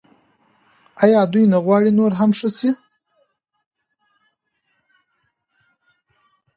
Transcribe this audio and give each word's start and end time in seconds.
آیا 1.03 1.21
دوی 1.31 1.45
نه 1.53 1.57
غواړي 1.65 1.91
نور 1.99 2.11
هم 2.19 2.29
ښه 2.37 2.49
شي؟ 2.57 2.69